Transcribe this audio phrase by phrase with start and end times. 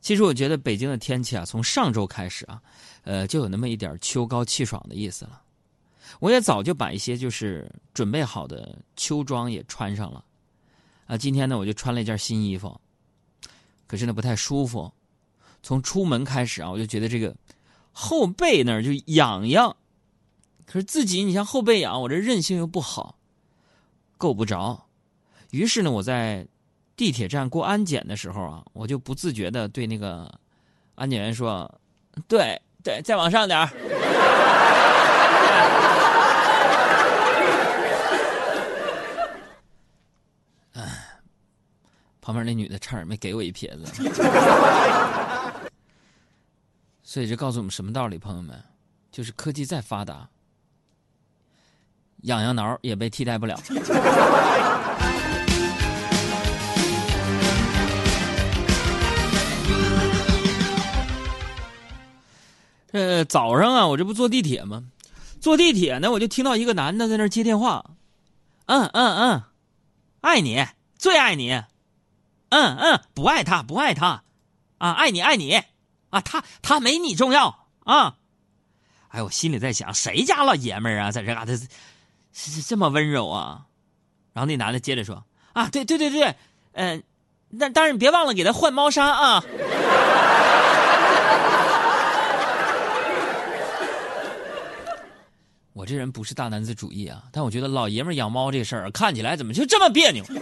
[0.00, 2.60] 其实我觉得北京的天气啊，从上周开始啊，
[3.04, 5.42] 呃，就有那么一点秋高气爽的意思了。
[6.18, 10.24] 我也早就把一些就是准备好的秋装也穿上了，
[11.06, 12.80] 啊，今天呢我就穿了一件新衣服，
[13.86, 14.92] 可是呢不太舒服。
[15.62, 17.36] 从出门开始啊，我就觉得这个
[17.92, 19.76] 后背那儿就痒痒，
[20.64, 23.18] 可是自己你像后背痒，我这韧性又不好，
[24.16, 24.86] 够不着。
[25.50, 26.46] 于是呢，我在
[27.00, 30.30] 地铁站过安检的时候啊，我就不自觉的对那个
[30.96, 31.80] 安检员说
[32.28, 33.66] ：“对对，再往上点儿。
[42.20, 43.86] ”旁边那女的差点没给我一撇子，
[47.02, 48.62] 所以这告诉我们什么道理，朋友们？
[49.10, 50.28] 就是科技再发达，
[52.24, 53.58] 痒痒挠也被替代不了。
[62.92, 64.84] 呃，早上啊，我这不坐地铁吗？
[65.40, 67.84] 坐地铁呢，我就听到一个男的在那接电话，
[68.66, 69.42] 嗯嗯嗯，
[70.20, 70.66] 爱你，
[70.98, 71.62] 最爱你。
[72.50, 74.24] 嗯嗯，不爱他，不爱他，
[74.78, 75.54] 啊，爱你爱你，
[76.10, 78.16] 啊，他他没你重要啊！
[79.10, 81.52] 哎，我心里在想，谁家老爷们儿啊，在这嘎达
[82.32, 83.66] 是这么温柔啊？
[84.32, 86.34] 然后那男的接着说：“啊，对对对对，
[86.72, 87.02] 嗯，
[87.50, 89.44] 那但是别忘了给他换猫砂啊！”
[95.72, 100.24] 我这人不是大男子主义啊，但我觉得老爷们养猫这事儿看起来怎么就这么别扭？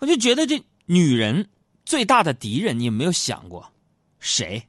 [0.00, 1.48] 我就觉得这女人
[1.84, 3.72] 最大的敌人，你有没有想过
[4.20, 4.68] 谁？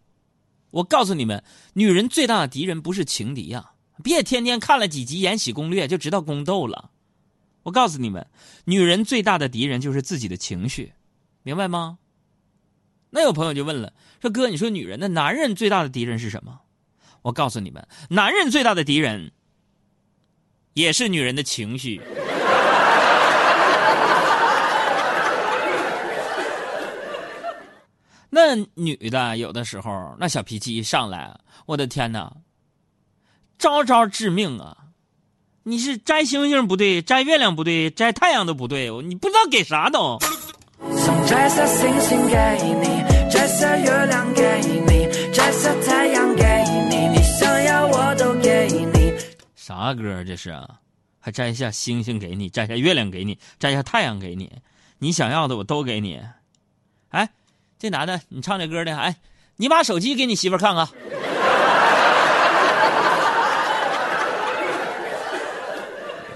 [0.71, 3.71] 我告诉你们，女人最大的敌人不是情敌呀！
[4.01, 6.91] 别天天看了几集《延禧攻略》就知道宫斗了。
[7.63, 8.25] 我告诉你们，
[8.63, 10.93] 女人最大的敌人就是自己的情绪，
[11.43, 11.97] 明白吗？
[13.09, 16.61] 那有朋友就问了，说哥，你说女人的男人最大的敌人是什么？
[17.21, 19.31] 我告诉你们，男人最大的敌人
[20.73, 22.01] 也是女人的情绪。
[28.29, 31.35] 那女的有的时候那小脾气一上来，
[31.65, 32.31] 我的天哪，
[33.57, 34.77] 招招致命啊！
[35.63, 40.17] 你是摘星星不对，摘月亮不对，摘太阳都不对，你不知道给啥都。
[40.97, 42.35] 想摘下星星给
[42.79, 45.98] 你，摘下月亮给你，摘下太，
[48.19, 49.13] 都给你。
[49.55, 50.79] 啥歌这是啊？
[51.19, 54.51] 还摘下星星给你，摘下月亮给你，摘下太阳给你，
[54.97, 56.21] 你想要的我都给你。
[57.09, 57.29] 哎。
[57.81, 59.15] 这男的，你唱这歌的，哎，
[59.55, 60.85] 你把手机给你媳妇看看。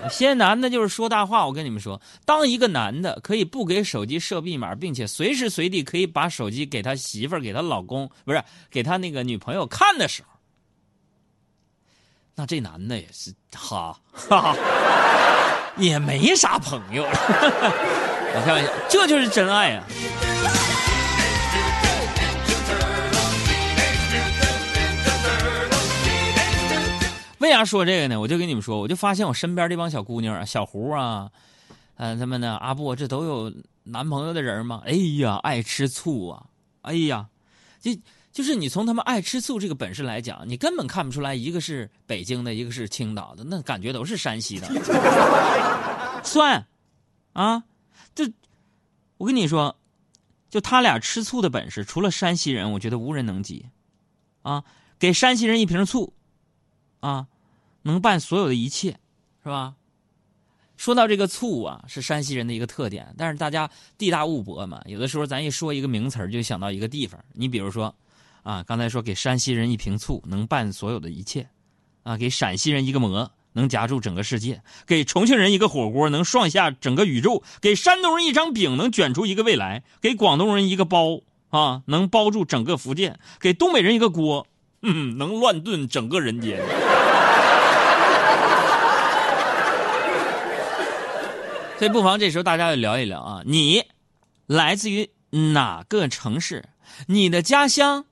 [0.10, 10.33] 现在男的就是说大话，我跟你们说，当一个男的可以不给手机设密码，并且随时随地可以把手机给他媳妇、给他老公，不是给他那个女朋友看的时候，
[12.36, 14.56] 那这男的也是哈，哈，
[15.78, 17.04] 也没啥朋友。
[18.36, 19.84] 我开玩笑，这就是真爱啊。
[27.38, 28.20] 为啥说这个呢？
[28.20, 31.30] 我就跟你们说，我就发现我身边这帮小姑娘啊，小胡啊，
[31.98, 34.82] 呃，他们呢，阿布，这都有男朋友的人吗？
[34.86, 36.44] 哎呀，爱吃醋啊！
[36.82, 37.28] 哎呀，
[37.80, 37.92] 就
[38.34, 44.68] 就是你从他们爱吃醋这个本事来讲，你根本看不出来，一个是北京的，一个是青岛的，那感觉都是山西的。
[46.26, 46.66] 酸
[47.34, 47.64] 啊！
[48.16, 48.28] 就
[49.18, 49.78] 我跟你说，
[50.50, 53.68] 就他俩吃醋的本事，除了山西人，我觉得无人能及。
[54.42, 54.64] 啊，
[54.98, 56.14] 给山西人一瓶醋，
[57.00, 57.28] 啊。
[57.86, 58.98] 能办所有的一切，
[59.44, 59.76] 是吧？
[60.78, 63.14] 说到这个醋啊，是山西人的一个特点。
[63.18, 67.22] 但是大家地大物博嘛，有的时候咱一说一个名词就想到一个地方。
[67.34, 67.94] 你比如说，
[68.44, 71.50] 啊，刚才说给山西人一瓶醋能办所有的一切，
[72.04, 84.46] 啊，给陕西人一个馍能夹住整个世界，给重庆人一个火锅能涮下整个宇宙，给山东人一张饼能卷出一个未来，给广东人一个包啊能包住整个福建，给东北人一个锅，
[84.82, 86.62] 嗯，能乱炖整个人间。
[91.78, 93.84] 所以不妨这时候大家要聊一聊啊，你
[94.48, 96.66] 来自于哪个城市？
[97.08, 98.06] 你的家乡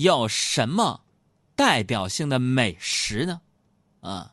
[0.00, 0.98] 有什么
[1.54, 3.38] 代表性的美食呢？
[4.00, 4.30] 啊，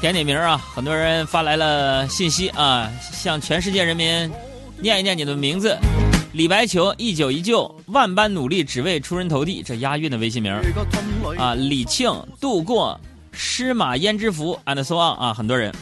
[0.00, 0.56] 点点名啊！
[0.74, 4.28] 很多人发来了信息啊，向全世界人民
[4.80, 5.78] 念一念你的名字。
[6.32, 10.52] 李白求一九一旧，万般努力只为出人头地，这押韵的微信名
[11.38, 11.54] 啊！
[11.54, 15.72] 李庆度过狮马胭脂福 and so on 啊，很多人。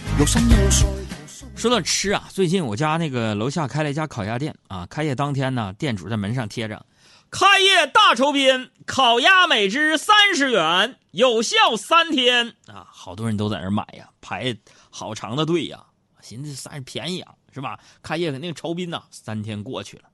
[1.60, 6.86] 说到吃啊，最近我家那个楼下开了一家烤鸭店啊，开业当天呢，店主在门上贴着
[7.30, 14.56] “开业大酬宾，烤鸭每只三十元，有效三天”啊，好多人都在那儿买呀，排
[14.88, 15.84] 好长的队呀，
[16.22, 17.78] 寻思三便宜啊，是吧？
[18.02, 20.04] 开业肯定酬宾呐，三天过去了。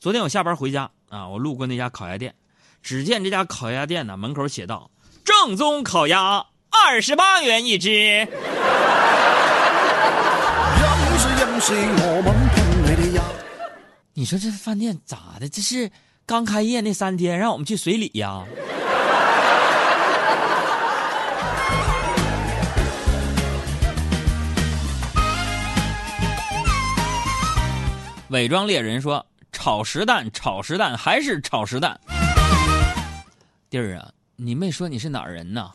[0.00, 2.34] 昨天我下班回家啊，我路过那家烤鸭店，
[2.82, 4.90] 只见这家烤鸭店呢门口写道
[5.24, 8.26] ：“正宗烤鸭，二十八元一只。”
[14.12, 15.48] 你说这饭店咋的？
[15.48, 15.90] 这是
[16.26, 18.44] 刚开业那三天，让我们去随礼呀？
[28.30, 31.98] 伪装猎人说：“炒实蛋，炒实蛋，还是炒实蛋。”
[33.70, 35.70] 弟儿啊，你没说你是哪儿人呢？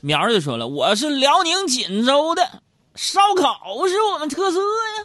[0.00, 2.62] 苗儿就说了：“我是辽宁锦州的，
[3.00, 5.04] 烧烤是我们特色呀。”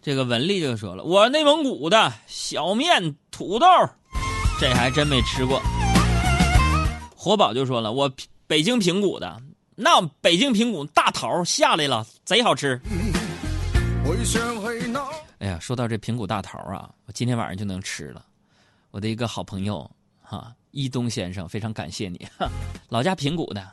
[0.00, 3.66] 这个文丽就说了：“我内蒙古的小面土豆，
[4.58, 5.60] 这还真没吃过。”
[7.14, 8.10] 活宝就说了：“我
[8.46, 9.42] 北京平谷的，
[9.74, 12.80] 那北京平谷大桃下来了，贼好吃。”
[15.40, 18.24] 哎呀，说到这平谷大桃啊，我今天晚上就能吃了。
[18.90, 19.90] 我的一个好朋友
[20.22, 22.26] 哈，一东先生，非常感谢你，
[22.90, 23.64] 老家平谷的，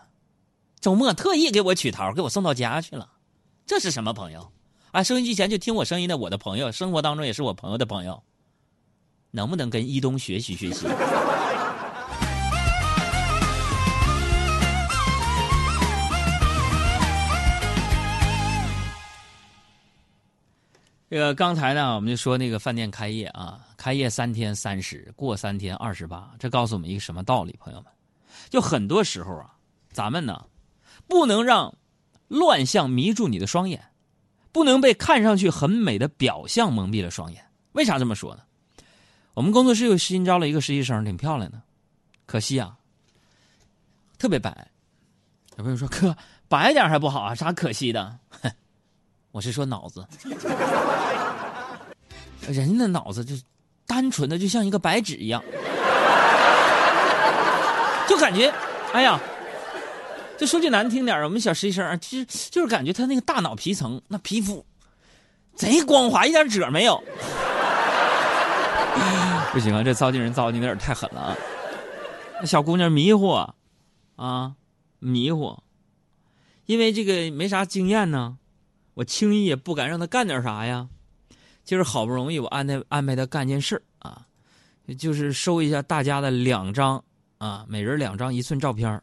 [0.79, 3.09] 周末特意给我取桃，给我送到家去了。
[3.65, 4.51] 这是什么朋友？
[4.91, 8.21] 啊，收音机前就听我声音的我的朋友，生活当中也是我朋友的朋友，
[9.31, 10.85] 能不能跟一东学习学习？
[21.09, 27.57] 这个刚才呢，我们就说那个饭店开业啊，开业三天三十，过三天二十八，这告诉我们一个什么道理？
[27.59, 27.91] 朋友们，
[28.47, 29.55] 就很多时候啊，
[29.91, 30.45] 咱们呢，
[31.07, 31.73] 不能让
[32.27, 33.83] 乱象迷住你的双眼，
[34.51, 37.43] 不能被看上去很美的表象蒙蔽了双眼。
[37.71, 38.43] 为啥这么说呢？
[39.33, 41.59] 我们工作室又新招了一个实习生，挺漂亮的，
[42.27, 42.77] 可惜啊，
[44.19, 44.69] 特别白。
[45.57, 46.15] 有朋友说：“哥，
[46.47, 47.33] 白点还不好啊？
[47.33, 48.19] 啥可惜的？”
[49.33, 50.07] 我是说脑子，
[52.47, 53.35] 人的脑子就
[53.85, 55.43] 单纯的就像一个白纸一样，
[58.07, 58.53] 就感觉，
[58.93, 59.19] 哎呀，
[60.37, 64.65] 就说句难听点我们小实习生其实就是感觉他那个大脑皮层那皮肤
[65.55, 67.01] 贼光滑，一点褶没有。
[69.53, 71.35] 不行啊，这糟践人糟践的有点太狠了啊！
[72.39, 73.45] 那小姑娘迷糊
[74.15, 74.53] 啊，
[74.99, 75.57] 迷糊，
[76.65, 78.37] 因为这个没啥经验呢。
[78.93, 80.87] 我轻易也不敢让她干点啥呀。
[81.71, 84.27] 今儿好不容易我安排安排他干件事啊，
[84.99, 87.01] 就是收一下大家的两张
[87.37, 89.01] 啊，每人两张一寸照片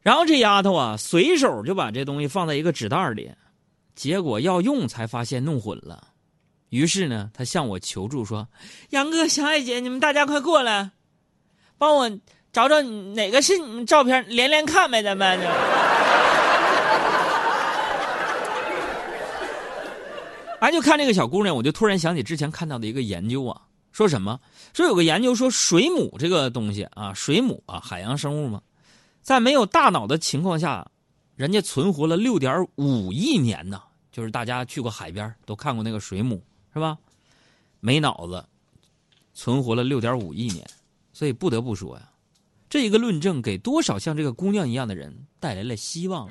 [0.00, 3.32] 然后这丫头啊，随手就把这东西放在一个纸袋里，
[3.96, 6.06] 结果要用才发现弄混了。
[6.68, 8.46] 于是呢，他向我求助说
[8.90, 10.92] ：“杨哥、小爱姐，你们大家快过来，
[11.76, 12.08] 帮我
[12.52, 15.36] 找找哪个是你们照片，连连看呗，咱们。”
[20.64, 24.40] 咱就看这个小姑娘，我就突然想起之前看到的一个研究啊，说什么？
[24.72, 28.62] 说有个研究说水母这个东西啊，水母啊，海洋生物嘛，
[29.20, 30.90] 在没有大脑的情况下，
[31.36, 33.78] 人家存活了六点五亿年呢。
[34.10, 36.42] 就是大家去过海边都看过那个水母
[36.72, 36.96] 是吧？
[37.80, 38.42] 没脑子，
[39.34, 40.66] 存活了六点五亿年，
[41.12, 42.08] 所以不得不说呀，
[42.70, 46.26] 这一个论证给多少像这个姑娘一样的人带来了希望。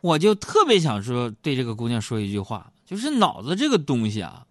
[0.00, 4.46] 我就特别想说，对这个姑娘说一句话，就是脑子这个东西啊，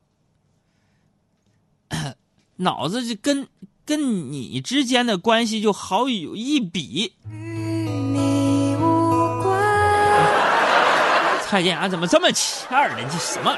[2.57, 3.47] 脑子就跟
[3.85, 7.13] 跟你之间的关系就好有一比。
[11.47, 13.09] 蔡健雅怎么这么欠儿呢？
[13.11, 13.57] 这什么？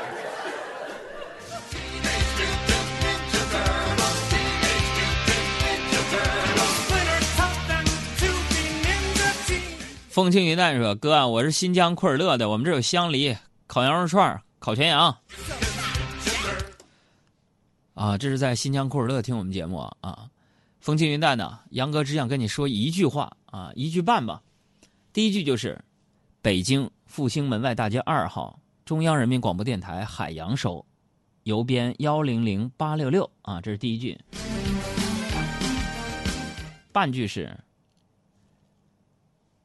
[10.12, 13.34] 风轻云淡说：“哥，我是新疆库尔勒的，我们这有香梨、
[13.66, 15.18] 烤羊肉串、烤全羊。
[17.94, 20.28] 啊，这是在新疆库尔勒听我们节目啊。
[20.82, 24.42] 风轻云淡的杨哥只想跟你说一句话啊，一句半吧。
[25.14, 25.82] 第一句就是，
[26.42, 30.86] 北京复兴门外大街二号，中央人民广播电台海洋收，
[31.44, 34.20] 邮编幺零零八六六啊，这是第一句。
[36.92, 37.58] 半句是。”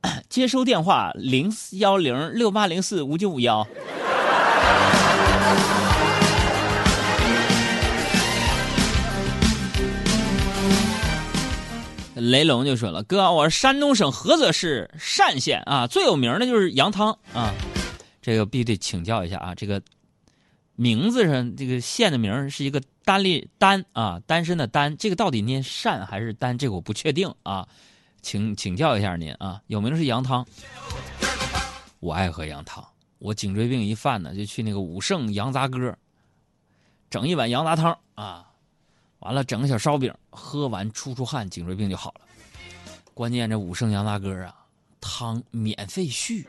[0.28, 3.66] 接收电话零幺零六八零四五九五幺。
[12.14, 17.52] 雷龙就说了：“哥，我是山东省菏泽市单县啊，最有名的就是羊汤啊，
[18.22, 19.54] 这个必须得请教一下啊。
[19.54, 19.82] 这个
[20.74, 26.56] 名字上这个县的名是一个单立单啊，单身的单，这个到底念单还是单？
[26.56, 27.68] 这个我不确定啊，
[28.26, 29.62] 请请教一下您啊。
[29.68, 30.44] 有名的是羊汤，
[32.00, 32.84] 我爱喝羊汤，
[33.20, 35.96] 我颈椎病一犯呢，就去那个武圣羊杂哥，
[37.08, 38.50] 整一碗羊杂汤啊。”
[39.20, 42.22] 完了，整个小烧饼，喝完出出汗，颈椎病就好了。
[43.14, 44.52] 关键这武圣羊杂哥啊，
[45.00, 46.44] 汤免费续。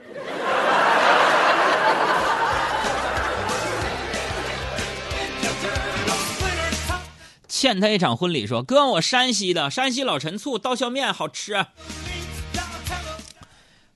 [7.48, 11.54] 欠他一场婚礼，说哥，我山西的，山西老陈醋刀削面好吃。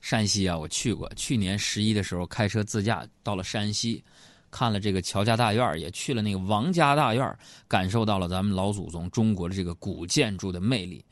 [0.00, 4.02] 山西啊，我去过，去年十一的时候开车自驾到了山西。
[4.50, 11.02] 看了这个乔家大院，也去了那个王家大院，感受到了咱们老祖宗中国的这个古建筑的魅力。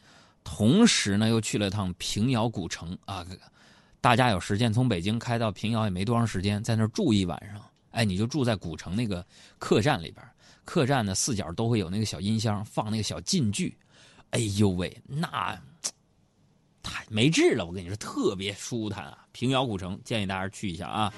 [0.44, 3.25] 同时呢，又去了趟平遥古城啊。
[4.02, 7.62] 大家有时间从北京开到平遥也没多长时间，在那儿住一晚上。
[7.92, 9.25] 哎，你就住在古城那个
[9.59, 10.23] 客栈里边，
[10.71, 13.77] 客栈的四角都会有那个小音箱，放那个小禁剧。
[14.31, 15.61] 哎呦喂，那
[16.81, 17.67] 太没治了！
[17.67, 19.19] 我跟你说，特别舒坦啊。
[19.33, 21.12] 平遥古城建议大家去一下啊。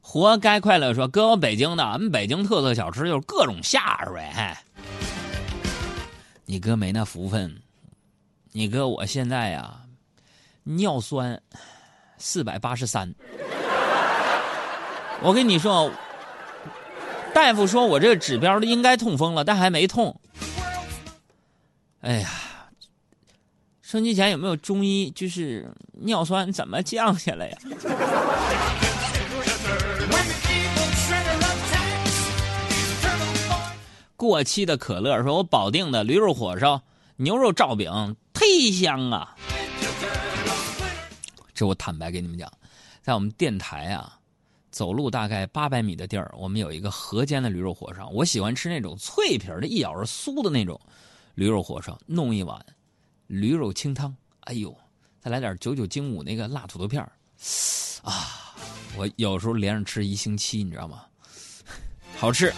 [0.00, 4.60] 活该快乐说：“哥，我北京的，俺们北京特色小吃就是各种馅儿呗。
[6.44, 7.56] 你哥没那福分，
[8.50, 9.82] 你哥我现在呀，
[10.64, 11.40] 尿酸
[12.18, 13.14] 四百八十三。
[15.22, 15.92] 我跟你说，
[17.34, 20.18] 大夫说我这个指标应该痛风了，但还没痛。
[22.00, 22.30] 哎呀，
[23.82, 25.10] 升级前有没有中医？
[25.10, 27.58] 就是尿酸怎么降下来呀？”
[34.16, 36.82] 过期的可乐说：“我保定的驴肉火烧、
[37.16, 39.34] 牛肉罩饼忒香啊！”
[41.54, 42.50] 这我坦白给你们讲，
[43.02, 44.18] 在我们电台啊，
[44.70, 48.08] 走路大概八百米的地儿，我们有一个河间的驴肉火烧。
[48.08, 50.80] 我喜欢吃那种脆皮的，一咬是酥的那种
[51.34, 52.64] 驴肉火烧，弄一碗
[53.26, 54.76] 驴肉清汤，哎呦，
[55.20, 57.02] 再来点九九精武那个辣土豆片
[58.02, 58.54] 啊，
[58.96, 61.04] 我有时候连着吃一星期，你知道吗？
[62.16, 62.52] 好吃。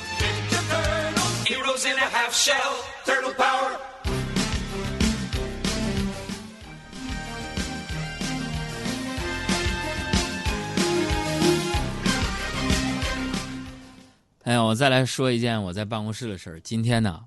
[14.53, 16.61] 哎呀，我再来说一件我在办公室的事儿。
[16.61, 17.19] 今天呢，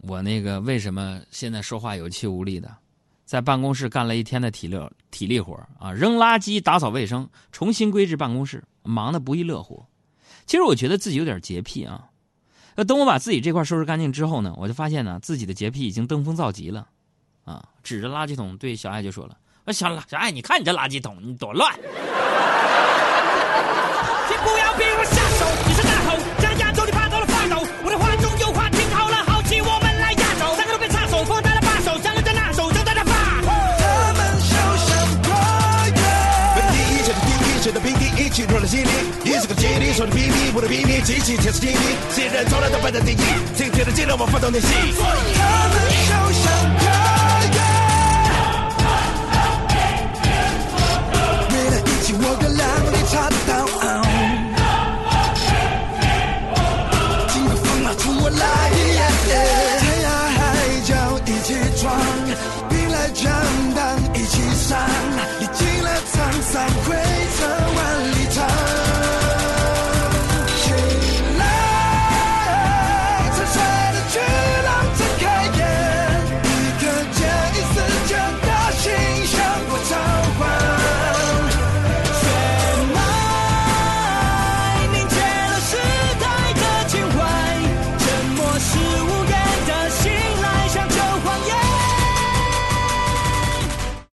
[0.00, 2.74] 我那个为什么现在说话有气无力的？
[3.26, 9.84] 在办公室干了一天的体力体力活啊，扔垃圾、打扫卫生、重新规制办公室，忙得不亦乐乎。
[10.46, 12.06] 其实我觉得自己有点洁癖啊。
[12.76, 16.88] 那等我把自己这块收拾干净之后呢，我就发现呢，自己的洁癖已经登峰造极了，
[17.44, 17.62] 啊！
[17.82, 19.36] 指着垃圾桶对小爱就说了
[19.70, 21.74] ：“小小爱，你看你这垃圾桶，你多乱！”
[24.26, 24.84] 请不要逼
[37.72, 38.88] 的兵丁一起穿了军衣，
[39.28, 41.02] 一是个精力说了皮衣，我的 BD，。
[41.02, 41.76] 机器天是机灵，
[42.10, 43.16] 新人从来都排在第一。
[43.54, 45.32] 今天的技能我放到内心，所以
[45.70, 45.74] 们
[46.06, 46.44] 就像
[46.76, 47.56] 哥。
[51.54, 53.39] 为了义起，我的两个你差。